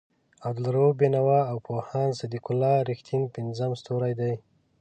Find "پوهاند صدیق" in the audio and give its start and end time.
1.67-2.45